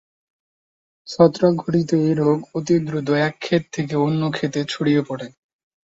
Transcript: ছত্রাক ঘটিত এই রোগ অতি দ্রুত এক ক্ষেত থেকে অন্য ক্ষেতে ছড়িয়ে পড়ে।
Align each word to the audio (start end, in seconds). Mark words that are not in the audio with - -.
ছত্রাক 1.07 1.53
ঘটিত 1.61 1.89
এই 2.01 2.13
রোগ 2.15 2.37
অতি 2.55 2.75
দ্রুত 2.79 3.07
এক 3.21 3.33
ক্ষেত 3.39 3.63
থেকে 3.73 3.93
অন্য 3.97 4.21
ক্ষেতে 4.31 4.59
ছড়িয়ে 4.69 5.01
পড়ে। 5.07 5.27